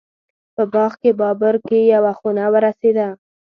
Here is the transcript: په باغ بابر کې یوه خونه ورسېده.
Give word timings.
په 0.55 0.63
باغ 0.73 0.93
بابر 1.19 1.55
کې 1.67 1.79
یوه 1.93 2.13
خونه 2.19 2.43
ورسېده. 2.53 3.07